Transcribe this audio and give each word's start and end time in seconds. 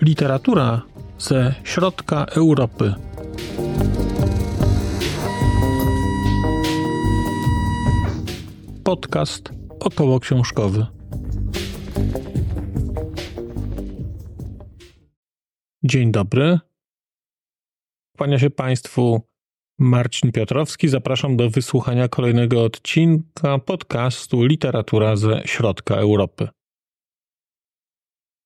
Literatura 0.00 0.82
ze 1.18 1.54
środka 1.64 2.24
Europy. 2.24 2.94
Podcast 8.84 9.52
około 9.80 10.20
książkowy. 10.20 10.86
Dzień 15.82 16.12
dobry. 16.12 16.58
Kłania 18.16 18.38
się 18.38 18.50
Państwu 18.50 19.27
Marcin 19.78 20.32
Piotrowski. 20.32 20.88
Zapraszam 20.88 21.36
do 21.36 21.50
wysłuchania 21.50 22.08
kolejnego 22.08 22.64
odcinka 22.64 23.58
podcastu 23.58 24.44
Literatura 24.44 25.16
ze 25.16 25.42
środka 25.44 25.94
Europy. 25.94 26.48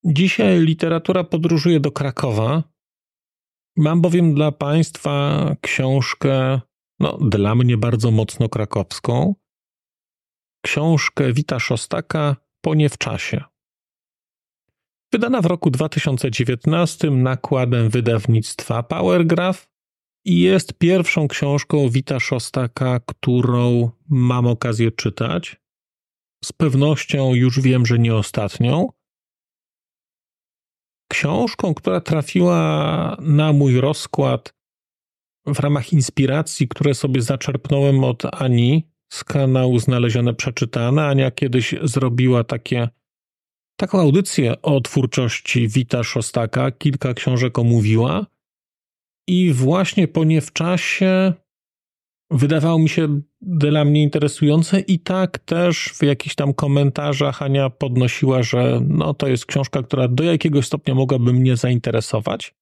Dzisiaj 0.04 0.60
literatura 0.60 1.24
podróżuje 1.24 1.80
do 1.80 1.92
Krakowa. 1.92 2.62
Mam 3.76 4.00
bowiem 4.00 4.34
dla 4.34 4.52
Państwa 4.52 5.46
książkę, 5.60 6.60
no, 7.00 7.18
dla 7.18 7.54
mnie 7.54 7.76
bardzo 7.76 8.10
mocno 8.10 8.48
krakowską. 8.48 9.34
Książkę 10.64 11.32
Wita 11.32 11.58
Szostaka 11.58 12.36
Po 12.60 12.74
nie 12.74 12.88
w 12.88 12.98
czasie. 12.98 13.44
Wydana 15.12 15.42
w 15.42 15.46
roku 15.46 15.70
2019 15.70 17.10
nakładem 17.10 17.90
wydawnictwa 17.90 18.82
Powergraph 18.82 19.71
i 20.24 20.40
jest 20.40 20.72
pierwszą 20.72 21.28
książką 21.28 21.88
Wita 21.88 22.20
Szostaka, 22.20 23.00
którą 23.00 23.90
mam 24.08 24.46
okazję 24.46 24.90
czytać. 24.90 25.56
Z 26.44 26.52
pewnością 26.52 27.34
już 27.34 27.60
wiem, 27.60 27.86
że 27.86 27.98
nie 27.98 28.14
ostatnią 28.14 28.88
książką, 31.08 31.74
która 31.74 32.00
trafiła 32.00 33.16
na 33.20 33.52
mój 33.52 33.80
rozkład 33.80 34.54
w 35.46 35.60
ramach 35.60 35.92
inspiracji, 35.92 36.68
które 36.68 36.94
sobie 36.94 37.22
zaczerpnąłem 37.22 38.04
od 38.04 38.22
Ani 38.24 38.88
z 39.12 39.24
kanału 39.24 39.78
Znalezione 39.78 40.34
Przeczytane. 40.34 41.06
Ania 41.06 41.30
kiedyś 41.30 41.74
zrobiła 41.82 42.44
takie, 42.44 42.88
taką 43.76 44.00
audycję 44.00 44.62
o 44.62 44.80
twórczości 44.80 45.68
Wita 45.68 46.04
Szostaka, 46.04 46.70
kilka 46.70 47.14
książek 47.14 47.58
omówiła 47.58 48.26
i 49.26 49.52
właśnie 49.52 50.08
po 50.08 50.24
nie 50.24 50.40
w 50.40 50.52
czasie 50.52 51.32
wydawało 52.30 52.78
mi 52.78 52.88
się 52.88 53.20
dla 53.40 53.84
mnie 53.84 54.02
interesujące 54.02 54.80
i 54.80 54.98
tak 54.98 55.38
też 55.38 55.88
w 55.88 56.02
jakichś 56.02 56.34
tam 56.34 56.54
komentarzach 56.54 57.42
Ania 57.42 57.70
podnosiła, 57.70 58.42
że 58.42 58.80
no 58.88 59.14
to 59.14 59.28
jest 59.28 59.46
książka, 59.46 59.82
która 59.82 60.08
do 60.08 60.24
jakiegoś 60.24 60.66
stopnia 60.66 60.94
mogłaby 60.94 61.32
mnie 61.32 61.56
zainteresować. 61.56 62.54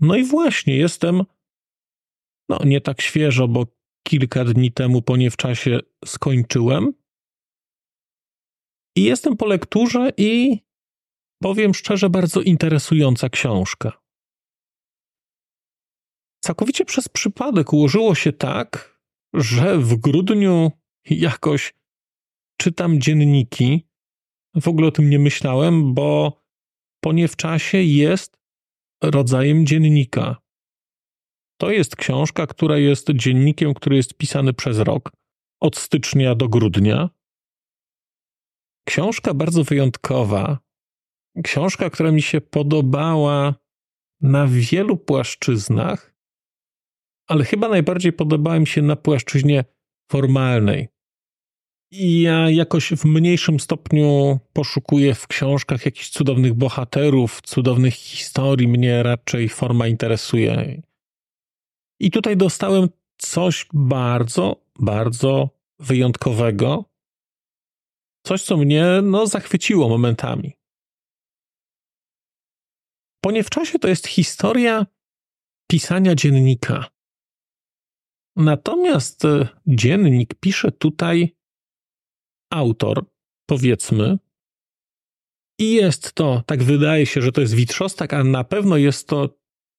No 0.00 0.16
i 0.16 0.24
właśnie 0.24 0.76
jestem 0.76 1.22
no 2.48 2.58
nie 2.64 2.80
tak 2.80 3.00
świeżo, 3.00 3.48
bo 3.48 3.66
kilka 4.06 4.44
dni 4.44 4.72
temu 4.72 5.02
po 5.02 5.16
nie 5.16 5.30
w 5.30 5.36
czasie 5.36 5.80
skończyłem. 6.04 6.92
I 8.96 9.02
jestem 9.02 9.36
po 9.36 9.46
lekturze 9.46 10.10
i 10.16 10.58
powiem 11.42 11.74
szczerze, 11.74 12.10
bardzo 12.10 12.40
interesująca 12.40 13.28
książka. 13.28 14.01
Całkowicie 16.44 16.84
przez 16.84 17.08
przypadek 17.08 17.72
ułożyło 17.72 18.14
się 18.14 18.32
tak, 18.32 19.00
że 19.34 19.78
w 19.78 19.96
grudniu 19.96 20.70
jakoś 21.10 21.74
czytam 22.56 23.00
dzienniki. 23.00 23.88
W 24.54 24.68
ogóle 24.68 24.88
o 24.88 24.90
tym 24.90 25.10
nie 25.10 25.18
myślałem, 25.18 25.94
bo 25.94 26.40
po 27.00 27.12
nie 27.12 27.28
w 27.28 27.36
czasie 27.36 27.78
jest 27.78 28.38
rodzajem 29.02 29.66
dziennika. 29.66 30.36
To 31.60 31.70
jest 31.70 31.96
książka, 31.96 32.46
która 32.46 32.78
jest 32.78 33.10
dziennikiem, 33.10 33.74
który 33.74 33.96
jest 33.96 34.14
pisany 34.14 34.52
przez 34.52 34.78
rok, 34.78 35.12
od 35.60 35.76
stycznia 35.76 36.34
do 36.34 36.48
grudnia. 36.48 37.10
Książka 38.88 39.34
bardzo 39.34 39.64
wyjątkowa. 39.64 40.58
Książka, 41.44 41.90
która 41.90 42.12
mi 42.12 42.22
się 42.22 42.40
podobała 42.40 43.54
na 44.20 44.46
wielu 44.46 44.96
płaszczyznach 44.96 46.11
ale 47.32 47.44
chyba 47.44 47.68
najbardziej 47.68 48.12
podobała 48.12 48.58
mi 48.58 48.66
się 48.66 48.82
na 48.82 48.96
płaszczyźnie 48.96 49.64
formalnej. 50.10 50.88
I 51.90 52.20
ja 52.20 52.50
jakoś 52.50 52.92
w 52.92 53.04
mniejszym 53.04 53.60
stopniu 53.60 54.38
poszukuję 54.52 55.14
w 55.14 55.26
książkach 55.26 55.84
jakichś 55.84 56.08
cudownych 56.10 56.54
bohaterów, 56.54 57.40
cudownych 57.42 57.94
historii. 57.94 58.68
Mnie 58.68 59.02
raczej 59.02 59.48
forma 59.48 59.86
interesuje. 59.86 60.82
I 62.00 62.10
tutaj 62.10 62.36
dostałem 62.36 62.88
coś 63.18 63.66
bardzo, 63.72 64.64
bardzo 64.78 65.50
wyjątkowego. 65.78 66.84
Coś, 68.26 68.42
co 68.42 68.56
mnie 68.56 68.86
no, 69.02 69.26
zachwyciło 69.26 69.88
momentami. 69.88 70.52
Ponieważ 73.24 73.46
w 73.46 73.50
czasie 73.50 73.78
to 73.78 73.88
jest 73.88 74.06
historia 74.06 74.86
pisania 75.70 76.14
dziennika. 76.14 76.92
Natomiast 78.36 79.24
e, 79.24 79.48
dziennik 79.66 80.34
pisze 80.34 80.72
tutaj 80.72 81.36
autor, 82.52 83.04
powiedzmy, 83.46 84.18
i 85.58 85.72
jest 85.72 86.12
to, 86.12 86.42
tak 86.46 86.62
wydaje 86.62 87.06
się, 87.06 87.22
że 87.22 87.32
to 87.32 87.40
jest 87.40 87.54
Witrzostak, 87.54 88.14
a 88.14 88.24
na 88.24 88.44
pewno 88.44 88.76
jest 88.76 89.08
to, 89.08 89.28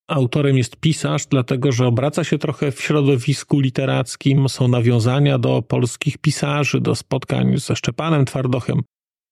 autorem 0.07 0.57
jest 0.57 0.75
pisarz, 0.75 1.25
dlatego 1.25 1.71
że 1.71 1.87
obraca 1.87 2.23
się 2.23 2.37
trochę 2.37 2.71
w 2.71 2.81
środowisku 2.81 3.59
literackim, 3.59 4.49
są 4.49 4.67
nawiązania 4.67 5.37
do 5.37 5.61
polskich 5.61 6.17
pisarzy, 6.17 6.81
do 6.81 6.95
spotkań 6.95 7.57
ze 7.57 7.75
Szczepanem 7.75 8.25
Twardochem, 8.25 8.81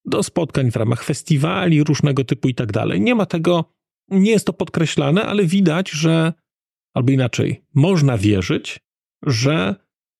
do 0.05 0.23
spotkań 0.23 0.71
w 0.71 0.75
ramach 0.75 1.03
festiwali 1.03 1.83
różnego 1.83 2.23
typu 2.23 2.49
i 2.49 2.55
tak 2.55 2.71
dalej. 2.71 3.01
Nie 3.01 3.15
ma 3.15 3.25
tego, 3.25 3.65
nie 4.09 4.31
jest 4.31 4.45
to 4.45 4.53
podkreślane, 4.53 5.23
ale 5.25 5.45
widać, 5.45 5.89
że, 5.89 6.33
albo 6.95 7.11
inaczej, 7.11 7.63
można 7.73 8.17
wierzyć, 8.17 8.79
że 9.25 9.75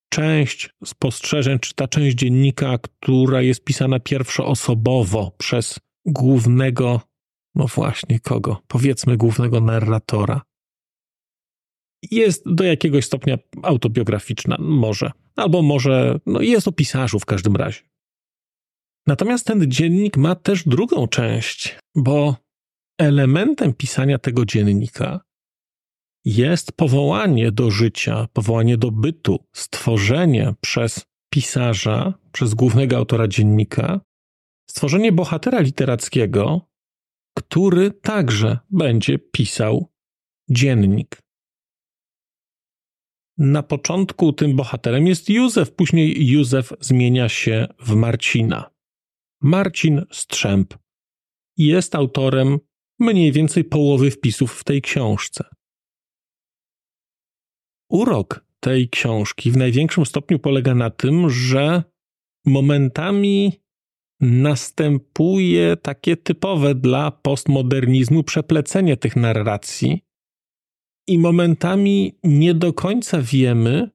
część 0.10 0.70
spostrzeżeń, 0.86 1.60
czy 1.60 1.74
ta 1.76 1.88
część 1.88 2.16
dziennika, 2.16 2.78
która 2.78 3.42
jest 3.42 3.64
pisana 3.64 4.00
pierwszoosobowo 4.00 5.32
przez 5.38 5.80
głównego, 6.06 7.02
no 7.56 7.68
właśnie 7.68 8.20
kogo, 8.20 8.62
powiedzmy 8.68 9.18
głównego 9.18 9.62
narratora, 9.62 10.42
jest 12.12 12.44
do 12.46 12.64
jakiegoś 12.64 13.06
stopnia 13.06 13.38
autobiograficzna, 13.64 14.58
może, 14.60 15.12
albo 15.36 15.62
może, 15.62 16.20
no 16.26 16.42
jest 16.42 16.68
o 16.68 16.72
pisarzu 16.72 17.20
w 17.20 17.26
każdym 17.26 17.56
razie. 17.56 17.82
Natomiast 19.08 19.46
ten 19.46 19.72
dziennik 19.72 20.18
ma 20.18 20.36
też 20.36 20.64
drugą 20.68 21.08
część, 21.08 21.78
bo 21.96 22.36
elementem 23.00 23.74
pisania 23.74 24.20
tego 24.20 24.46
dziennika 24.46 25.20
jest 26.26 26.72
powołanie 26.72 27.52
do 27.52 27.72
życia, 27.72 28.28
powołanie 28.34 28.78
do 28.78 28.92
bytu, 28.92 29.40
stworzenie 29.54 30.54
przez 30.62 31.06
pisarza, 31.34 32.14
przez 32.32 32.54
głównego 32.54 32.98
autora 32.98 33.28
dziennika, 33.28 34.02
stworzenie 34.70 35.12
bohatera 35.12 35.60
literackiego, 35.60 36.70
który 37.38 37.92
także 37.92 38.60
będzie 38.70 39.20
pisał 39.20 39.92
dziennik. 40.50 41.22
Na 43.38 43.64
początku 43.64 44.34
tym 44.34 44.56
bohaterem 44.56 45.08
jest 45.08 45.30
Józef, 45.30 45.72
później 45.72 46.28
Józef 46.28 46.74
zmienia 46.80 47.30
się 47.30 47.68
w 47.80 47.96
Marcina. 47.96 48.72
Marcin 49.42 50.06
Strzęp 50.12 50.74
jest 51.58 51.96
autorem 51.96 52.60
mniej 53.00 53.32
więcej 53.32 53.64
połowy 53.64 54.12
wpisów 54.12 54.60
w 54.60 54.64
tej 54.64 54.82
książce. 54.82 55.44
Urok 57.92 58.46
tej 58.60 58.90
książki 58.90 59.52
w 59.52 59.58
największym 59.58 60.06
stopniu 60.06 60.40
polega 60.40 60.76
na 60.76 60.90
tym, 60.90 61.30
że 61.30 61.84
momentami 62.46 63.62
następuje 64.22 65.78
takie 65.78 66.18
typowe 66.18 66.76
dla 66.76 67.12
postmodernizmu 67.12 68.24
przeplecenie 68.24 68.98
tych 68.98 69.16
narracji, 69.16 70.02
i 71.08 71.20
momentami 71.20 72.20
nie 72.24 72.54
do 72.54 72.74
końca 72.74 73.22
wiemy, 73.22 73.90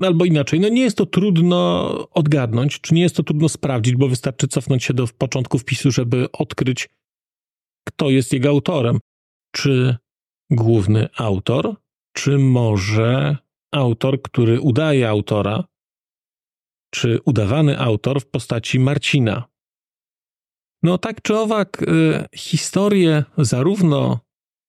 albo 0.00 0.24
inaczej, 0.24 0.60
no 0.60 0.68
nie 0.68 0.82
jest 0.82 0.96
to 0.96 1.06
trudno 1.06 1.88
odgadnąć, 2.10 2.80
czy 2.80 2.94
nie 2.94 3.02
jest 3.02 3.16
to 3.16 3.22
trudno 3.22 3.48
sprawdzić, 3.48 3.96
bo 3.96 4.08
wystarczy 4.08 4.48
cofnąć 4.48 4.84
się 4.84 4.94
do 4.94 5.06
początku 5.18 5.58
wpisu, 5.58 5.90
żeby 5.90 6.32
odkryć, 6.32 6.88
kto 7.88 8.10
jest 8.10 8.32
jego 8.32 8.48
autorem. 8.48 8.98
Czy 9.54 9.96
główny 10.50 11.08
autor 11.16 11.76
czy 12.18 12.38
może 12.38 13.36
autor, 13.72 14.22
który 14.22 14.60
udaje 14.60 15.08
autora, 15.08 15.64
czy 16.94 17.18
udawany 17.24 17.78
autor 17.78 18.20
w 18.20 18.26
postaci 18.26 18.80
Marcina. 18.80 19.44
No 20.82 20.98
tak 20.98 21.22
czy 21.22 21.38
owak, 21.38 21.82
y, 21.82 21.86
historię 22.34 23.24
zarówno 23.38 24.20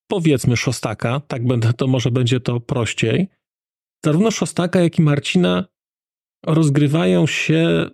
powiedzmy 0.08 0.58
Szostaka, 0.58 1.20
tak 1.20 1.48
będę, 1.48 1.74
to 1.74 1.88
może 1.88 2.12
będzie 2.12 2.40
to 2.40 2.60
prościej, 2.60 3.28
zarówno 4.06 4.32
Szostaka, 4.32 4.80
jak 4.80 5.00
i 5.00 5.02
Marcina 5.02 5.66
rozgrywają 6.46 7.28
się 7.28 7.90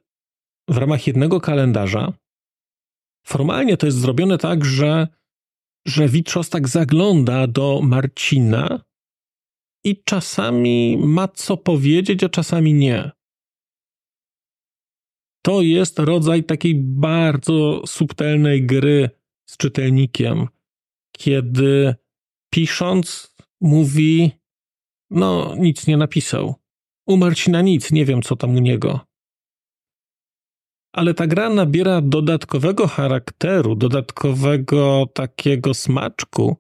w 0.70 0.78
ramach 0.78 1.08
jednego 1.08 1.42
kalendarza. 1.42 2.14
Formalnie 3.28 3.78
to 3.78 3.86
jest 3.86 4.00
zrobione 4.00 4.38
tak, 4.38 4.66
że, 4.66 5.08
że 5.88 6.10
Witrzostak 6.10 6.68
zagląda 6.68 7.48
do 7.48 7.80
Marcina 7.84 8.86
i 9.86 10.04
czasami 10.04 10.98
ma 10.98 11.28
co 11.28 11.58
powiedzieć, 11.58 12.24
a 12.24 12.30
czasami 12.30 12.74
nie. 12.74 13.12
To 15.46 15.62
jest 15.62 16.00
rodzaj 16.00 16.44
takiej 16.44 16.76
bardzo 16.76 17.82
subtelnej 17.88 18.66
gry 18.66 19.10
z 19.50 19.58
czytelnikiem, 19.58 20.48
kiedy 21.18 21.96
pisząc 22.54 23.36
mówi, 23.62 24.32
no 25.10 25.56
nic 25.56 25.88
nie 25.88 25.98
napisał. 25.98 26.56
U 27.08 27.18
Marcina 27.18 27.62
nic, 27.62 27.92
nie 27.92 28.06
wiem 28.06 28.22
co 28.22 28.36
tam 28.36 28.56
u 28.56 28.60
niego. 28.60 29.00
Ale 30.94 31.14
ta 31.14 31.28
gra 31.28 31.50
nabiera 31.50 32.02
dodatkowego 32.02 32.88
charakteru, 32.88 33.76
dodatkowego 33.76 35.06
takiego 35.14 35.74
smaczku, 35.74 36.58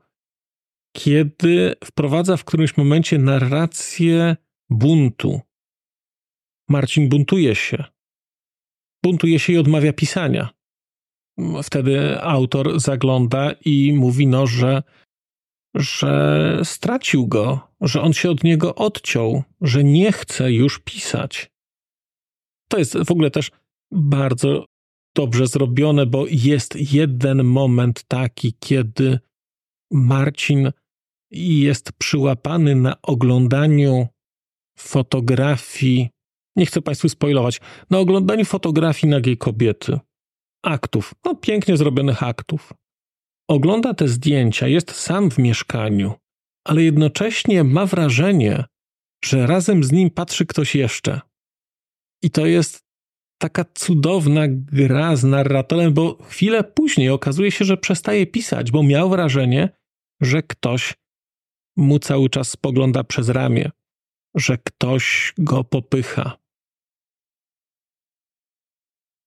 kiedy 0.96 1.76
wprowadza 1.84 2.38
w 2.38 2.44
którymś 2.44 2.78
momencie 2.78 3.18
narrację 3.18 4.36
buntu. 4.70 5.42
Marcin 6.70 7.10
buntuje 7.10 7.56
się. 7.56 7.84
Buntuje 9.04 9.40
się 9.40 9.54
i 9.54 9.58
odmawia 9.58 9.94
pisania. 9.94 10.50
Wtedy 11.64 12.22
autor 12.22 12.80
zagląda 12.80 13.52
i 13.66 13.94
mówi, 13.94 14.28
no, 14.28 14.48
że, 14.48 14.84
że 15.76 16.60
stracił 16.64 17.28
go, 17.28 17.68
że 17.82 18.02
on 18.02 18.14
się 18.14 18.30
od 18.30 18.44
niego 18.44 18.76
odciął, 18.76 19.44
że 19.62 19.84
nie 19.84 20.12
chce 20.12 20.52
już 20.52 20.80
pisać. 20.80 21.52
To 22.70 22.78
jest 22.78 22.98
w 22.98 23.12
ogóle 23.12 23.32
też 23.32 23.52
bardzo 23.92 24.66
dobrze 25.16 25.48
zrobione, 25.48 26.06
bo 26.06 26.26
jest 26.30 26.94
jeden 26.94 27.44
moment 27.44 28.04
taki, 28.04 28.54
kiedy 28.60 29.20
Marcin 29.92 30.72
jest 31.36 31.92
przyłapany 31.92 32.76
na 32.76 33.02
oglądaniu 33.02 34.08
fotografii, 34.78 36.10
nie 36.56 36.66
chcę 36.66 36.82
Państwu 36.82 37.10
spoilować, 37.10 37.62
na 37.90 38.00
oglądaniu 38.00 38.46
fotografii 38.46 39.12
nagiej 39.12 39.38
kobiety, 39.38 40.00
aktów, 40.64 41.14
no 41.26 41.36
pięknie 41.36 41.78
zrobionych 41.78 42.24
aktów. 42.24 42.74
Ogląda 43.50 43.94
te 43.94 44.08
zdjęcia, 44.08 44.68
jest 44.68 44.92
sam 44.92 45.32
w 45.32 45.38
mieszkaniu, 45.38 46.14
ale 46.68 46.84
jednocześnie 46.84 47.64
ma 47.64 47.86
wrażenie, 47.86 48.64
że 49.24 49.48
razem 49.48 49.84
z 49.84 49.92
nim 49.92 50.10
patrzy 50.10 50.46
ktoś 50.46 50.76
jeszcze. 50.76 51.22
I 52.24 52.32
to 52.32 52.46
jest 52.46 52.86
taka 53.42 53.66
cudowna 53.74 54.44
gra 54.50 55.16
z 55.16 55.24
narratorem, 55.24 55.94
bo 55.94 56.24
chwilę 56.24 56.64
później 56.64 57.10
okazuje 57.10 57.52
się, 57.52 57.66
że 57.66 57.78
przestaje 57.78 58.28
pisać, 58.28 58.72
bo 58.72 58.84
miał 58.84 59.10
wrażenie, 59.10 59.70
że 60.22 60.44
ktoś 60.44 60.94
mu 61.78 62.00
cały 62.00 62.30
czas 62.30 62.50
spogląda 62.50 63.04
przez 63.04 63.30
ramię, 63.30 63.72
że 64.36 64.58
ktoś 64.58 65.34
go 65.38 65.64
popycha. 65.64 66.38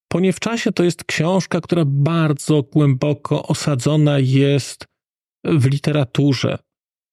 Po 0.09 0.21
nie 0.21 0.33
w 0.33 0.41
czasie 0.41 0.73
to 0.73 0.85
jest 0.85 1.05
książka, 1.05 1.61
która 1.61 1.85
bardzo 1.87 2.63
głęboko 2.63 3.47
osadzona 3.47 4.19
jest 4.19 4.87
w 5.45 5.67
literaturze, 5.67 6.59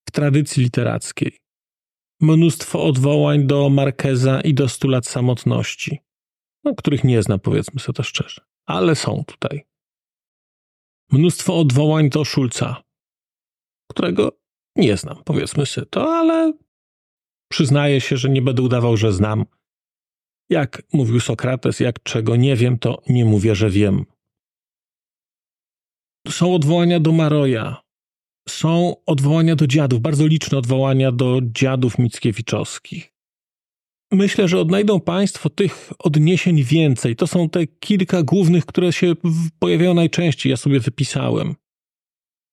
w 0.08 0.12
tradycji 0.12 0.62
literackiej. 0.62 1.38
Mnóstwo 2.20 2.84
odwołań 2.84 3.46
do 3.46 3.70
Markeza 3.70 4.40
i 4.40 4.54
do 4.54 4.68
Stu 4.68 4.88
lat 4.88 5.06
samotności, 5.06 5.98
no, 6.64 6.74
których 6.74 7.04
nie 7.04 7.22
znam, 7.22 7.40
powiedzmy 7.40 7.80
sobie 7.80 7.96
to 7.96 8.02
szczerze, 8.02 8.40
ale 8.66 8.94
są 8.94 9.24
tutaj. 9.26 9.66
Mnóstwo 11.12 11.58
odwołań 11.58 12.10
do 12.10 12.24
Szulca, 12.24 12.82
którego 13.90 14.45
nie 14.76 14.96
znam, 14.96 15.22
powiedzmy 15.24 15.66
sobie 15.66 15.86
to, 15.86 16.12
ale 16.12 16.52
przyznaję 17.48 18.00
się, 18.00 18.16
że 18.16 18.28
nie 18.28 18.42
będę 18.42 18.62
udawał, 18.62 18.96
że 18.96 19.12
znam. 19.12 19.44
Jak 20.50 20.82
mówił 20.92 21.20
Sokrates, 21.20 21.80
jak 21.80 22.02
czego 22.02 22.36
nie 22.36 22.56
wiem, 22.56 22.78
to 22.78 23.02
nie 23.08 23.24
mówię, 23.24 23.54
że 23.54 23.70
wiem. 23.70 24.04
Są 26.28 26.54
odwołania 26.54 27.00
do 27.00 27.12
Maroja, 27.12 27.82
są 28.48 28.96
odwołania 29.06 29.56
do 29.56 29.66
dziadów, 29.66 30.00
bardzo 30.00 30.26
liczne 30.26 30.58
odwołania 30.58 31.12
do 31.12 31.40
dziadów 31.42 31.98
Mickiewiczowskich. 31.98 33.12
Myślę, 34.12 34.48
że 34.48 34.60
odnajdą 34.60 35.00
Państwo 35.00 35.50
tych 35.50 35.92
odniesień 35.98 36.62
więcej. 36.62 37.16
To 37.16 37.26
są 37.26 37.48
te 37.48 37.66
kilka 37.66 38.22
głównych, 38.22 38.66
które 38.66 38.92
się 38.92 39.12
pojawiają 39.58 39.94
najczęściej, 39.94 40.50
ja 40.50 40.56
sobie 40.56 40.80
wypisałem. 40.80 41.54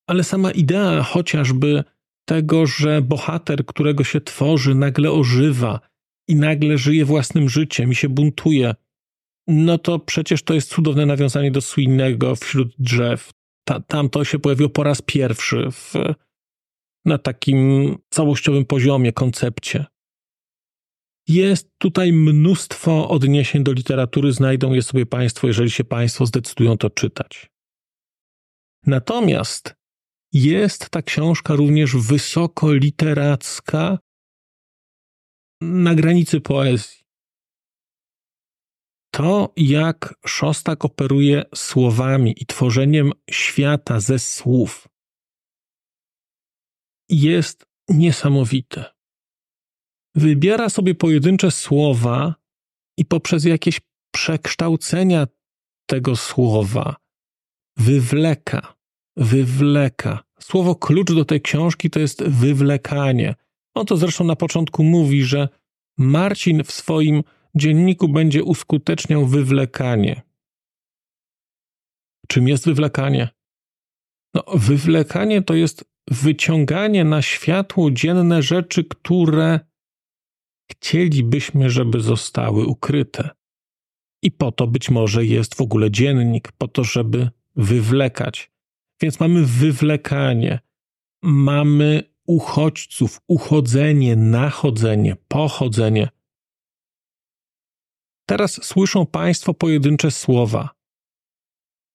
Ale 0.07 0.23
sama 0.23 0.51
idea 0.51 1.03
chociażby 1.03 1.83
tego, 2.25 2.65
że 2.65 3.01
bohater, 3.01 3.65
którego 3.65 4.03
się 4.03 4.21
tworzy, 4.21 4.75
nagle 4.75 5.11
ożywa 5.11 5.79
i 6.27 6.35
nagle 6.35 6.77
żyje 6.77 7.05
własnym 7.05 7.49
życiem 7.49 7.91
i 7.91 7.95
się 7.95 8.09
buntuje, 8.09 8.75
no 9.47 9.77
to 9.77 9.99
przecież 9.99 10.43
to 10.43 10.53
jest 10.53 10.69
cudowne 10.69 11.05
nawiązanie 11.05 11.51
do 11.51 11.61
Swinnego 11.61 12.35
wśród 12.35 12.75
drzew. 12.79 13.31
Ta, 13.67 13.79
tam 13.79 14.09
to 14.09 14.25
się 14.25 14.39
pojawiło 14.39 14.69
po 14.69 14.83
raz 14.83 15.01
pierwszy 15.01 15.67
w, 15.71 15.93
na 17.05 17.17
takim 17.17 17.95
całościowym 18.09 18.65
poziomie, 18.65 19.13
koncepcie. 19.13 19.85
Jest 21.27 21.69
tutaj 21.77 22.13
mnóstwo 22.13 23.09
odniesień 23.09 23.63
do 23.63 23.71
literatury, 23.71 24.31
znajdą 24.31 24.73
je 24.73 24.81
sobie 24.81 25.05
Państwo, 25.05 25.47
jeżeli 25.47 25.71
się 25.71 25.83
Państwo 25.83 26.25
zdecydują 26.25 26.77
to 26.77 26.89
czytać. 26.89 27.51
Natomiast 28.85 29.75
jest 30.33 30.89
ta 30.89 31.01
książka 31.01 31.55
również 31.55 31.95
wysoko 31.95 32.73
literacka, 32.73 33.99
na 35.61 35.95
granicy 35.95 36.41
poezji. 36.41 37.03
To, 39.13 39.53
jak 39.57 40.15
Szostak 40.25 40.85
operuje 40.85 41.43
słowami 41.55 42.35
i 42.41 42.45
tworzeniem 42.45 43.11
świata 43.31 43.99
ze 43.99 44.19
słów, 44.19 44.87
jest 47.09 47.65
niesamowite. 47.89 48.85
Wybiera 50.15 50.69
sobie 50.69 50.95
pojedyncze 50.95 51.51
słowa 51.51 52.35
i 52.97 53.05
poprzez 53.05 53.45
jakieś 53.45 53.81
przekształcenia 54.13 55.27
tego 55.89 56.15
słowa 56.15 56.95
wywleka 57.77 58.75
wywleka. 59.17 60.23
Słowo 60.39 60.75
klucz 60.75 61.13
do 61.13 61.25
tej 61.25 61.41
książki 61.41 61.89
to 61.89 61.99
jest 61.99 62.23
wywlekanie. 62.23 63.35
On 63.73 63.85
to 63.85 63.97
zresztą 63.97 64.23
na 64.23 64.35
początku 64.35 64.83
mówi, 64.83 65.23
że 65.23 65.49
Marcin 65.97 66.63
w 66.63 66.71
swoim 66.71 67.23
dzienniku 67.55 68.09
będzie 68.09 68.43
uskuteczniał 68.43 69.25
wywlekanie. 69.25 70.21
Czym 72.27 72.47
jest 72.47 72.65
wywlekanie? 72.65 73.29
No, 74.33 74.43
wywlekanie 74.53 75.41
to 75.41 75.53
jest 75.53 75.85
wyciąganie 76.11 77.03
na 77.03 77.21
światło 77.21 77.91
dzienne 77.91 78.41
rzeczy, 78.41 78.83
które 78.83 79.59
chcielibyśmy, 80.71 81.69
żeby 81.69 81.99
zostały 81.99 82.65
ukryte. 82.65 83.29
I 84.21 84.31
po 84.31 84.51
to 84.51 84.67
być 84.67 84.89
może 84.89 85.25
jest 85.25 85.55
w 85.55 85.61
ogóle 85.61 85.91
dziennik, 85.91 86.51
po 86.51 86.67
to, 86.67 86.83
żeby 86.83 87.29
wywlekać. 87.55 88.52
Więc 89.03 89.19
mamy 89.19 89.45
wywlekanie, 89.45 90.59
mamy 91.23 92.03
uchodźców, 92.27 93.21
uchodzenie, 93.27 94.15
nachodzenie, 94.15 95.15
pochodzenie. 95.27 96.09
Teraz 98.29 98.65
słyszą 98.65 99.05
Państwo 99.05 99.53
pojedyncze 99.53 100.11
słowa. 100.11 100.69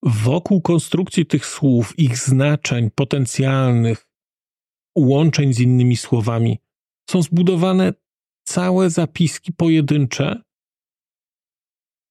Wokół 0.02 0.60
konstrukcji 0.62 1.26
tych 1.26 1.46
słów, 1.46 1.98
ich 1.98 2.18
znaczeń 2.18 2.90
potencjalnych, 2.90 4.06
łączeń 4.98 5.54
z 5.54 5.60
innymi 5.60 5.96
słowami, 5.96 6.58
są 7.10 7.22
zbudowane 7.22 7.92
całe 8.46 8.90
zapiski 8.90 9.52
pojedyncze. 9.52 10.42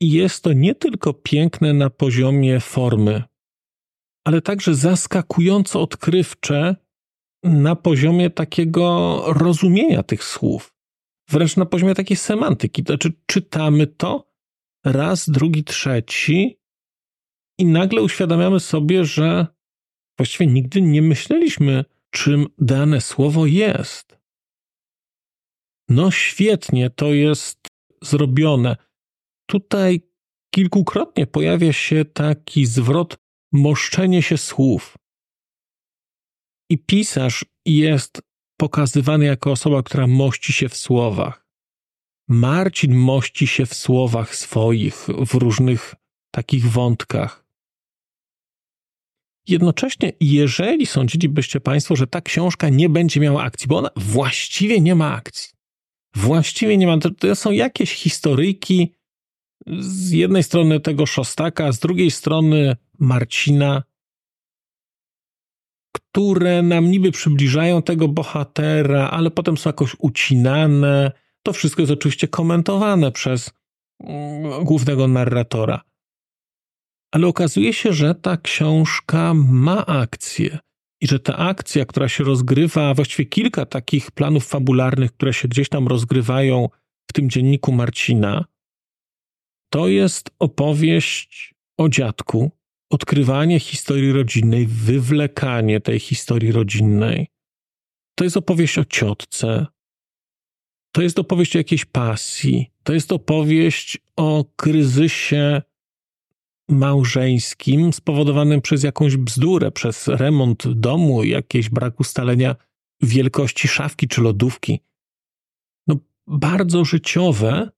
I 0.01 0.11
jest 0.11 0.43
to 0.43 0.53
nie 0.53 0.75
tylko 0.75 1.13
piękne 1.13 1.73
na 1.73 1.89
poziomie 1.89 2.59
formy, 2.59 3.23
ale 4.27 4.41
także 4.41 4.75
zaskakująco 4.75 5.81
odkrywcze 5.81 6.75
na 7.43 7.75
poziomie 7.75 8.29
takiego 8.29 9.23
rozumienia 9.27 10.03
tych 10.03 10.23
słów. 10.23 10.73
wręcz 11.29 11.57
na 11.57 11.65
poziomie 11.65 11.95
takiej 11.95 12.17
semantyki. 12.17 12.83
To 12.83 12.93
znaczy, 12.93 13.13
czytamy 13.25 13.87
to 13.87 14.31
raz, 14.85 15.29
drugi, 15.29 15.63
trzeci 15.63 16.59
i 17.59 17.65
nagle 17.65 18.01
uświadamiamy 18.01 18.59
sobie, 18.59 19.05
że 19.05 19.47
właściwie 20.17 20.47
nigdy 20.47 20.81
nie 20.81 21.01
myśleliśmy, 21.01 21.85
czym 22.09 22.47
dane 22.57 23.01
słowo 23.01 23.45
jest. 23.45 24.17
No 25.89 26.11
świetnie, 26.11 26.89
to 26.89 27.13
jest 27.13 27.67
zrobione. 28.01 28.77
Tutaj 29.49 30.01
kilkukrotnie 30.55 31.27
pojawia 31.27 31.73
się 31.73 32.05
taki 32.05 32.65
zwrot 32.65 33.26
moszczenie 33.51 34.21
się 34.21 34.37
słów. 34.37 34.97
I 36.69 36.77
pisarz 36.77 37.45
jest 37.65 38.21
pokazywany 38.57 39.25
jako 39.25 39.51
osoba, 39.51 39.83
która 39.83 40.07
mości 40.07 40.53
się 40.53 40.69
w 40.69 40.77
słowach. 40.77 41.47
Marcin 42.29 42.95
mości 42.95 43.47
się 43.47 43.65
w 43.65 43.73
słowach 43.73 44.35
swoich, 44.35 45.07
w 45.25 45.33
różnych 45.33 45.95
takich 46.31 46.65
wątkach. 46.71 47.47
Jednocześnie, 49.47 50.13
jeżeli 50.19 50.85
sądzilibyście 50.85 51.59
Państwo, 51.59 51.95
że 51.95 52.07
ta 52.07 52.21
książka 52.21 52.69
nie 52.69 52.89
będzie 52.89 53.19
miała 53.19 53.43
akcji, 53.43 53.67
bo 53.67 53.77
ona 53.77 53.89
właściwie 53.95 54.81
nie 54.81 54.95
ma 54.95 55.13
akcji. 55.13 55.49
Właściwie 56.15 56.77
nie 56.77 56.87
ma. 56.87 56.97
To 56.97 57.35
są 57.35 57.51
jakieś 57.51 57.93
historyjki 57.93 58.93
z 59.79 60.11
jednej 60.11 60.43
strony 60.43 60.79
tego 60.79 61.05
Szostaka, 61.05 61.71
z 61.71 61.79
drugiej 61.79 62.11
strony 62.11 62.75
Marcina, 62.99 63.83
które 65.91 66.61
nam 66.61 66.91
niby 66.91 67.11
przybliżają 67.11 67.81
tego 67.81 68.07
bohatera, 68.07 69.09
ale 69.09 69.31
potem 69.31 69.57
są 69.57 69.69
jakoś 69.69 69.95
ucinane. 69.99 71.11
To 71.43 71.53
wszystko 71.53 71.81
jest 71.81 71.91
oczywiście 71.91 72.27
komentowane 72.27 73.11
przez 73.11 73.51
mm, 74.03 74.65
głównego 74.65 75.07
narratora. 75.07 75.81
Ale 77.11 77.27
okazuje 77.27 77.73
się, 77.73 77.93
że 77.93 78.15
ta 78.15 78.37
książka 78.37 79.33
ma 79.33 79.85
akcję 79.85 80.59
i 81.01 81.07
że 81.07 81.19
ta 81.19 81.37
akcja, 81.37 81.85
która 81.85 82.09
się 82.09 82.23
rozgrywa, 82.23 82.93
właściwie 82.93 83.25
kilka 83.25 83.65
takich 83.65 84.11
planów 84.11 84.47
fabularnych, 84.47 85.11
które 85.11 85.33
się 85.33 85.47
gdzieś 85.47 85.69
tam 85.69 85.87
rozgrywają 85.87 86.69
w 87.09 87.13
tym 87.13 87.29
dzienniku 87.29 87.71
Marcina, 87.71 88.45
to 89.69 89.87
jest 89.87 90.29
opowieść 90.39 91.55
o 91.77 91.89
dziadku, 91.89 92.51
odkrywanie 92.89 93.59
historii 93.59 94.11
rodzinnej, 94.11 94.67
wywlekanie 94.67 95.79
tej 95.79 95.99
historii 95.99 96.51
rodzinnej. 96.51 97.27
To 98.15 98.23
jest 98.23 98.37
opowieść 98.37 98.77
o 98.77 98.85
ciotce. 98.85 99.65
To 100.91 101.01
jest 101.01 101.19
opowieść 101.19 101.55
o 101.55 101.59
jakiejś 101.59 101.85
pasji. 101.85 102.71
To 102.83 102.93
jest 102.93 103.11
opowieść 103.11 103.97
o 104.15 104.45
kryzysie 104.55 105.61
małżeńskim 106.69 107.93
spowodowanym 107.93 108.61
przez 108.61 108.83
jakąś 108.83 109.17
bzdurę, 109.17 109.71
przez 109.71 110.07
remont 110.07 110.67
domu, 110.67 111.23
jakiś 111.23 111.69
brak 111.69 111.99
ustalenia 111.99 112.55
wielkości 113.01 113.67
szafki 113.67 114.07
czy 114.07 114.21
lodówki. 114.21 114.79
No, 115.87 115.95
bardzo 116.27 116.85
życiowe, 116.85 117.69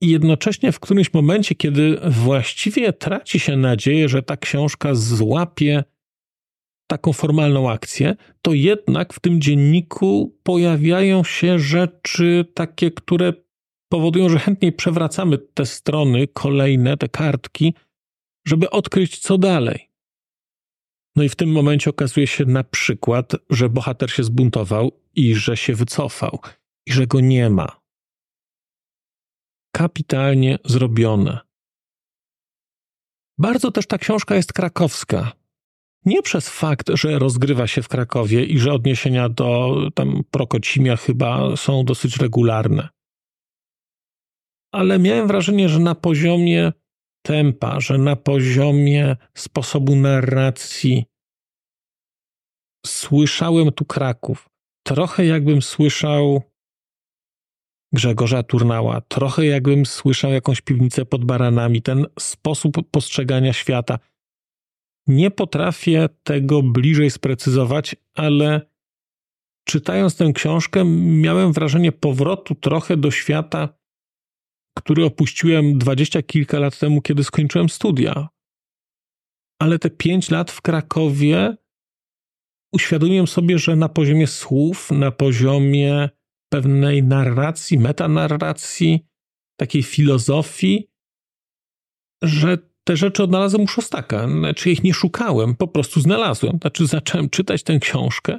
i 0.00 0.08
jednocześnie 0.08 0.72
w 0.72 0.80
którymś 0.80 1.12
momencie, 1.12 1.54
kiedy 1.54 2.00
właściwie 2.06 2.92
traci 2.92 3.40
się 3.40 3.56
nadzieję, 3.56 4.08
że 4.08 4.22
ta 4.22 4.36
książka 4.36 4.94
złapie 4.94 5.84
taką 6.86 7.12
formalną 7.12 7.70
akcję, 7.70 8.16
to 8.42 8.52
jednak 8.52 9.12
w 9.12 9.20
tym 9.20 9.40
dzienniku 9.40 10.38
pojawiają 10.42 11.24
się 11.24 11.58
rzeczy 11.58 12.44
takie, 12.54 12.90
które 12.90 13.32
powodują, 13.88 14.28
że 14.28 14.38
chętniej 14.38 14.72
przewracamy 14.72 15.38
te 15.38 15.66
strony 15.66 16.28
kolejne, 16.28 16.96
te 16.96 17.08
kartki, 17.08 17.74
żeby 18.46 18.70
odkryć 18.70 19.18
co 19.18 19.38
dalej. 19.38 19.90
No 21.16 21.22
i 21.22 21.28
w 21.28 21.36
tym 21.36 21.52
momencie 21.52 21.90
okazuje 21.90 22.26
się 22.26 22.44
na 22.44 22.64
przykład, 22.64 23.32
że 23.50 23.68
bohater 23.68 24.10
się 24.10 24.24
zbuntował 24.24 24.92
i 25.14 25.34
że 25.34 25.56
się 25.56 25.74
wycofał, 25.74 26.38
i 26.86 26.92
że 26.92 27.06
go 27.06 27.20
nie 27.20 27.50
ma 27.50 27.79
kapitalnie 29.72 30.58
zrobione. 30.64 31.38
Bardzo 33.38 33.70
też 33.70 33.86
ta 33.86 33.98
książka 33.98 34.34
jest 34.34 34.52
krakowska. 34.52 35.32
Nie 36.04 36.22
przez 36.22 36.48
fakt, 36.48 36.90
że 36.94 37.18
rozgrywa 37.18 37.66
się 37.66 37.82
w 37.82 37.88
Krakowie 37.88 38.44
i 38.44 38.58
że 38.58 38.72
odniesienia 38.72 39.28
do 39.28 39.76
tam 39.94 40.22
Prokocimia 40.30 40.96
chyba 40.96 41.56
są 41.56 41.84
dosyć 41.84 42.16
regularne. 42.16 42.88
Ale 44.72 44.98
miałem 44.98 45.28
wrażenie, 45.28 45.68
że 45.68 45.78
na 45.78 45.94
poziomie 45.94 46.72
tempa, 47.22 47.80
że 47.80 47.98
na 47.98 48.16
poziomie 48.16 49.16
sposobu 49.34 49.96
narracji 49.96 51.04
słyszałem 52.86 53.72
tu 53.72 53.84
Kraków. 53.84 54.48
Trochę 54.86 55.26
jakbym 55.26 55.62
słyszał 55.62 56.42
Grzegorza 57.92 58.42
Turnała. 58.42 59.00
Trochę 59.00 59.46
jakbym 59.46 59.86
słyszał 59.86 60.32
jakąś 60.32 60.60
piwnicę 60.60 61.04
pod 61.04 61.24
baranami, 61.24 61.82
ten 61.82 62.06
sposób 62.18 62.90
postrzegania 62.90 63.52
świata. 63.52 63.98
Nie 65.06 65.30
potrafię 65.30 66.08
tego 66.22 66.62
bliżej 66.62 67.10
sprecyzować, 67.10 67.96
ale 68.14 68.70
czytając 69.64 70.16
tę 70.16 70.32
książkę, 70.32 70.84
miałem 70.84 71.52
wrażenie 71.52 71.92
powrotu 71.92 72.54
trochę 72.54 72.96
do 72.96 73.10
świata, 73.10 73.68
który 74.78 75.04
opuściłem 75.04 75.78
dwadzieścia 75.78 76.22
kilka 76.22 76.58
lat 76.58 76.78
temu, 76.78 77.02
kiedy 77.02 77.24
skończyłem 77.24 77.68
studia. 77.68 78.28
Ale 79.58 79.78
te 79.78 79.90
pięć 79.90 80.30
lat 80.30 80.50
w 80.50 80.62
Krakowie 80.62 81.56
uświadomiłem 82.72 83.26
sobie, 83.26 83.58
że 83.58 83.76
na 83.76 83.88
poziomie 83.88 84.26
słów, 84.26 84.90
na 84.90 85.10
poziomie 85.10 86.08
pewnej 86.52 87.02
narracji, 87.02 87.78
metanarracji, 87.78 89.06
takiej 89.56 89.82
filozofii, 89.82 90.90
że 92.22 92.58
te 92.84 92.96
rzeczy 92.96 93.22
odnalazłem 93.22 93.62
u 93.62 93.68
Szostaka. 93.68 94.28
Znaczy 94.28 94.70
ich 94.70 94.84
nie 94.84 94.94
szukałem, 94.94 95.56
po 95.56 95.68
prostu 95.68 96.00
znalazłem. 96.00 96.58
Znaczy 96.60 96.86
zacząłem 96.86 97.30
czytać 97.30 97.62
tę 97.62 97.78
książkę 97.78 98.38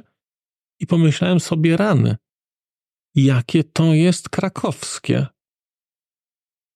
i 0.80 0.86
pomyślałem 0.86 1.40
sobie 1.40 1.76
rany. 1.76 2.16
Jakie 3.14 3.64
to 3.64 3.94
jest 3.94 4.28
krakowskie. 4.28 5.26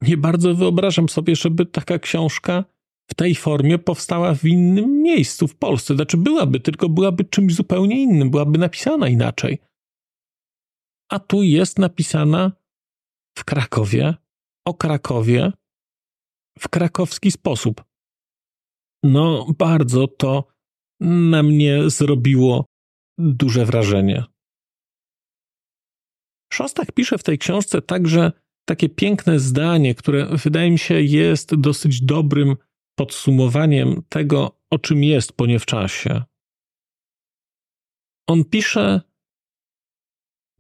Nie 0.03 0.17
bardzo 0.17 0.55
wyobrażam 0.55 1.09
sobie, 1.09 1.37
żeby 1.37 1.67
taka 1.67 1.99
książka 1.99 2.65
w 3.11 3.15
tej 3.15 3.35
formie 3.35 3.79
powstała 3.79 4.35
w 4.35 4.45
innym 4.45 5.03
miejscu 5.03 5.49
w 5.49 5.57
Polsce. 5.57 5.95
Znaczy 5.95 6.17
byłaby, 6.17 6.61
tylko 6.61 6.89
byłaby 6.89 7.25
czymś 7.25 7.55
zupełnie 7.55 8.03
innym, 8.03 8.31
byłaby 8.31 8.59
napisana 8.59 9.09
inaczej 9.09 9.59
a 11.09 11.19
tu 11.19 11.43
jest 11.43 11.79
napisana 11.79 12.53
w 13.39 13.45
Krakowie, 13.45 14.15
o 14.67 14.75
Krakowie, 14.75 15.53
w 16.59 16.69
krakowski 16.69 17.31
sposób. 17.31 17.85
No, 19.03 19.47
bardzo 19.59 20.09
to 20.09 20.49
na 21.01 21.43
mnie 21.43 21.91
zrobiło 21.91 22.65
duże 23.19 23.65
wrażenie. 23.65 24.25
Szostak 26.53 26.93
pisze 26.93 27.19
w 27.19 27.23
tej 27.23 27.39
książce 27.39 27.83
także 27.83 28.33
takie 28.69 28.89
piękne 28.89 29.39
zdanie, 29.39 29.95
które 29.95 30.27
wydaje 30.27 30.71
mi 30.71 30.79
się 30.79 31.03
jest 31.03 31.55
dosyć 31.55 32.01
dobrym 32.01 32.57
podsumowaniem 32.99 34.03
tego, 34.09 34.61
o 34.71 34.79
czym 34.79 35.05
jest 35.05 35.33
po 35.33 35.47
nie 35.47 35.59
w 35.59 35.67
czasie. 35.67 36.23
On 38.29 38.45
pisze, 38.45 39.01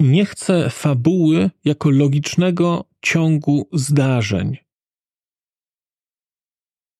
nie 0.00 0.24
chcę 0.24 0.70
fabuły 0.70 1.50
jako 1.64 1.90
logicznego 1.90 2.84
ciągu 3.02 3.68
zdarzeń. 3.72 4.56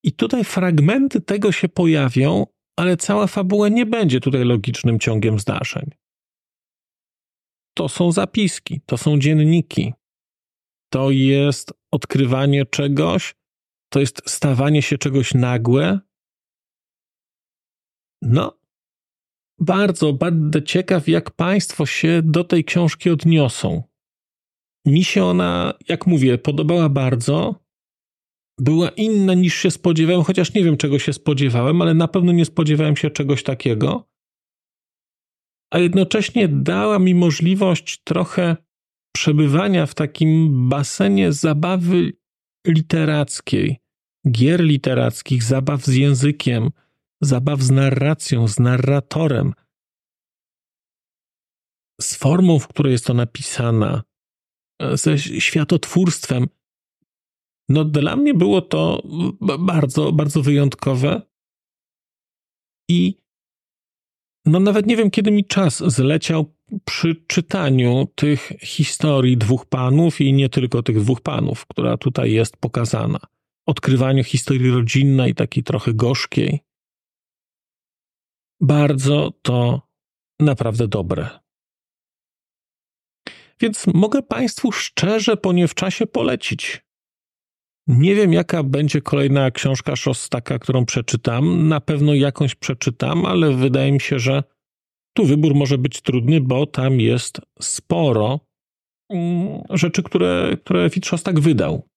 I 0.03 0.11
tutaj 0.11 0.43
fragmenty 0.43 1.21
tego 1.21 1.51
się 1.51 1.69
pojawią, 1.69 2.45
ale 2.75 2.97
cała 2.97 3.27
fabuła 3.27 3.69
nie 3.69 3.85
będzie 3.85 4.19
tutaj 4.19 4.45
logicznym 4.45 4.99
ciągiem 4.99 5.39
zdarzeń. 5.39 5.91
To 7.73 7.89
są 7.89 8.11
zapiski, 8.11 8.81
to 8.85 8.97
są 8.97 9.19
dzienniki, 9.19 9.93
to 10.89 11.11
jest 11.11 11.73
odkrywanie 11.91 12.65
czegoś, 12.65 13.35
to 13.89 13.99
jest 13.99 14.29
stawanie 14.29 14.81
się 14.81 14.97
czegoś 14.97 15.33
nagłe. 15.33 15.99
No, 18.21 18.59
bardzo 19.59 20.13
będę 20.13 20.63
ciekaw, 20.63 21.07
jak 21.07 21.31
Państwo 21.31 21.85
się 21.85 22.21
do 22.23 22.43
tej 22.43 22.63
książki 22.63 23.09
odniosą. 23.09 23.83
Mi 24.85 25.03
się 25.03 25.23
ona, 25.23 25.73
jak 25.89 26.07
mówię, 26.07 26.37
podobała 26.37 26.89
bardzo. 26.89 27.55
Była 28.59 28.89
inna 28.89 29.33
niż 29.33 29.55
się 29.55 29.71
spodziewałem, 29.71 30.23
chociaż 30.23 30.53
nie 30.53 30.63
wiem, 30.63 30.77
czego 30.77 30.99
się 30.99 31.13
spodziewałem, 31.13 31.81
ale 31.81 31.93
na 31.93 32.07
pewno 32.07 32.31
nie 32.31 32.45
spodziewałem 32.45 32.95
się 32.95 33.09
czegoś 33.09 33.43
takiego. 33.43 34.09
A 35.71 35.79
jednocześnie 35.79 36.47
dała 36.47 36.99
mi 36.99 37.15
możliwość 37.15 38.01
trochę 38.03 38.57
przebywania 39.15 39.85
w 39.85 39.95
takim 39.95 40.69
basenie 40.69 41.33
zabawy 41.33 42.13
literackiej, 42.67 43.77
gier 44.31 44.63
literackich, 44.63 45.43
zabaw 45.43 45.85
z 45.85 45.95
językiem, 45.95 46.69
zabaw 47.21 47.61
z 47.61 47.71
narracją, 47.71 48.47
z 48.47 48.59
narratorem, 48.59 49.53
z 52.01 52.15
formą, 52.15 52.59
w 52.59 52.67
której 52.67 52.91
jest 52.91 53.05
to 53.05 53.13
napisana, 53.13 54.03
ze 54.93 55.19
światotwórstwem. 55.19 56.47
No, 57.69 57.85
dla 57.85 58.15
mnie 58.15 58.33
było 58.33 58.61
to 58.61 59.03
bardzo, 59.59 60.11
bardzo 60.11 60.41
wyjątkowe. 60.41 61.21
I 62.89 63.21
no, 64.45 64.59
nawet 64.59 64.85
nie 64.85 64.97
wiem, 64.97 65.11
kiedy 65.11 65.31
mi 65.31 65.45
czas 65.45 65.83
zleciał 65.93 66.55
przy 66.85 67.15
czytaniu 67.15 68.07
tych 68.15 68.51
historii 68.61 69.37
dwóch 69.37 69.65
panów 69.65 70.21
i 70.21 70.33
nie 70.33 70.49
tylko 70.49 70.83
tych 70.83 71.01
dwóch 71.01 71.21
panów, 71.21 71.65
która 71.65 71.97
tutaj 71.97 72.31
jest 72.31 72.57
pokazana. 72.57 73.19
Odkrywaniu 73.65 74.23
historii 74.23 74.71
rodzinnej, 74.71 75.35
takiej 75.35 75.63
trochę 75.63 75.93
gorzkiej. 75.93 76.59
Bardzo 78.61 79.31
to 79.41 79.81
naprawdę 80.39 80.87
dobre. 80.87 81.29
Więc 83.59 83.87
mogę 83.87 84.23
Państwu 84.23 84.71
szczerze 84.71 85.37
po 85.37 85.53
nie 85.53 85.67
w 85.67 85.75
czasie 85.75 86.07
polecić. 86.07 86.87
Nie 87.87 88.15
wiem, 88.15 88.33
jaka 88.33 88.63
będzie 88.63 89.01
kolejna 89.01 89.51
książka 89.51 89.95
Szostaka, 89.95 90.59
którą 90.59 90.85
przeczytam. 90.85 91.67
Na 91.67 91.81
pewno 91.81 92.13
jakąś 92.13 92.55
przeczytam, 92.55 93.25
ale 93.25 93.53
wydaje 93.53 93.91
mi 93.91 94.01
się, 94.01 94.19
że 94.19 94.43
tu 95.13 95.25
wybór 95.25 95.55
może 95.55 95.77
być 95.77 96.01
trudny, 96.01 96.41
bo 96.41 96.65
tam 96.65 96.99
jest 96.99 97.41
sporo 97.61 98.39
mm, 99.09 99.61
rzeczy, 99.69 100.03
które, 100.03 100.57
które 100.63 100.89
Witrzostak 100.89 101.39
wydał. 101.39 101.87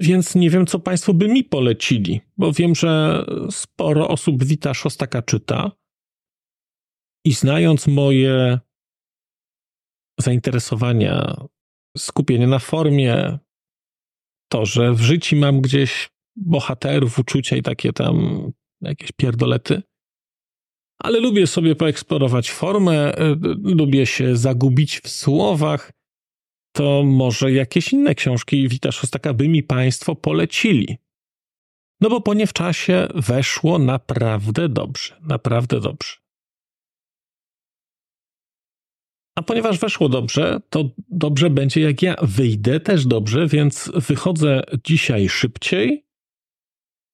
Więc 0.00 0.34
nie 0.34 0.50
wiem, 0.50 0.66
co 0.66 0.78
Państwo 0.78 1.14
by 1.14 1.28
mi 1.28 1.44
polecili, 1.44 2.20
bo 2.36 2.52
wiem, 2.52 2.74
że 2.74 3.24
sporo 3.50 4.08
osób 4.08 4.44
Wita 4.44 4.74
Szostaka 4.74 5.22
czyta. 5.22 5.72
I 7.24 7.32
znając 7.32 7.86
moje 7.86 8.58
zainteresowania, 10.20 11.46
skupienie 11.98 12.46
na 12.46 12.58
formie, 12.58 13.38
to, 14.52 14.66
że 14.66 14.92
w 14.92 15.00
życiu 15.00 15.36
mam 15.36 15.60
gdzieś 15.60 16.10
bohaterów, 16.36 17.18
uczucia 17.18 17.56
i 17.56 17.62
takie 17.62 17.92
tam 17.92 18.46
jakieś 18.80 19.12
pierdolety, 19.12 19.82
ale 20.98 21.20
lubię 21.20 21.46
sobie 21.46 21.74
poeksplorować 21.76 22.50
formę, 22.50 23.18
e, 23.18 23.36
lubię 23.62 24.06
się 24.06 24.36
zagubić 24.36 25.00
w 25.00 25.08
słowach, 25.08 25.92
to 26.72 27.02
może 27.04 27.52
jakieś 27.52 27.92
inne 27.92 28.14
książki 28.14 28.68
Wita 28.68 28.92
Szostaka 28.92 29.34
by 29.34 29.48
mi 29.48 29.62
Państwo 29.62 30.14
polecili. 30.14 30.98
No 32.00 32.10
bo 32.10 32.20
po 32.20 32.34
nie 32.34 32.46
w 32.46 32.52
czasie 32.52 33.08
weszło 33.14 33.78
naprawdę 33.78 34.68
dobrze, 34.68 35.20
naprawdę 35.22 35.80
dobrze. 35.80 36.16
A 39.38 39.42
ponieważ 39.42 39.78
weszło 39.78 40.08
dobrze, 40.08 40.60
to 40.70 40.90
dobrze 41.08 41.50
będzie 41.50 41.80
jak 41.80 42.02
ja 42.02 42.14
wyjdę 42.22 42.80
też 42.80 43.06
dobrze, 43.06 43.46
więc 43.46 43.90
wychodzę 43.94 44.62
dzisiaj 44.86 45.28
szybciej. 45.28 46.06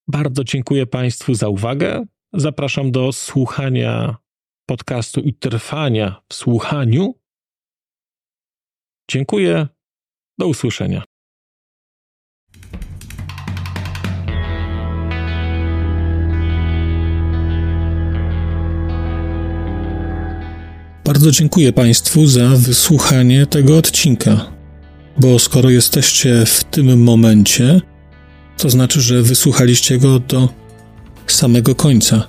Bardzo 0.08 0.44
dziękuję 0.44 0.86
Państwu 0.86 1.34
za 1.34 1.48
uwagę. 1.48 2.04
Zapraszam 2.32 2.90
do 2.90 3.12
słuchania 3.12 4.16
podcastu 4.66 5.20
i 5.20 5.34
trwania 5.34 6.22
w 6.28 6.34
słuchaniu. 6.34 7.14
Dziękuję. 9.10 9.66
Do 10.38 10.46
usłyszenia. 10.46 11.02
Bardzo 21.04 21.30
dziękuję 21.30 21.72
Państwu 21.72 22.26
za 22.26 22.48
wysłuchanie 22.48 23.46
tego 23.46 23.76
odcinka, 23.76 24.52
bo 25.18 25.38
skoro 25.38 25.70
jesteście 25.70 26.46
w 26.46 26.64
tym 26.64 27.02
momencie, 27.02 27.80
to 28.56 28.70
znaczy, 28.70 29.00
że 29.00 29.22
wysłuchaliście 29.22 29.98
go 29.98 30.18
do 30.18 30.48
samego 31.26 31.74
końca. 31.74 32.28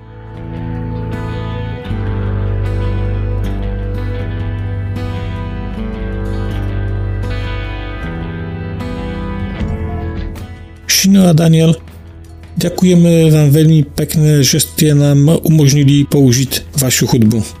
Krzysztof 11.01 11.29
a 11.29 11.33
Daniel, 11.33 11.75
Děkujeme 12.55 13.31
vám 13.31 13.49
velmi 13.49 13.83
pekne, 13.83 14.43
že 14.43 14.59
ste 14.59 14.93
nám 14.93 15.39
umožnili 15.41 16.05
použiť 16.05 16.77
vašu 16.77 17.07
hudbu. 17.07 17.60